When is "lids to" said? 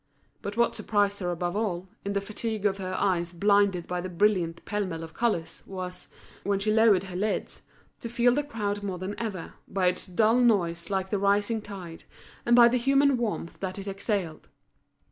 7.15-8.09